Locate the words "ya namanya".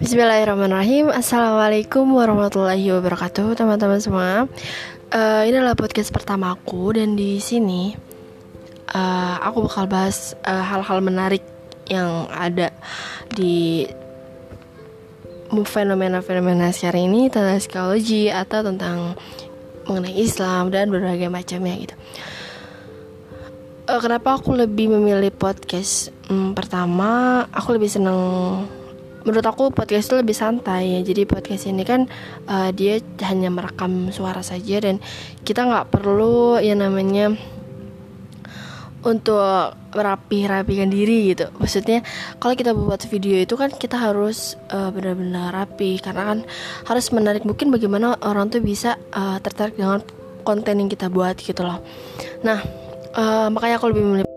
36.60-37.34